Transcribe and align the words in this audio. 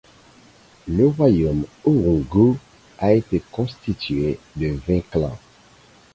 Le 0.87 1.05
royaume 1.05 1.67
Orungu 1.85 2.57
était 2.99 3.43
constitué 3.51 4.39
de 4.55 4.75
vingt 4.87 5.07
clans. 5.11 5.37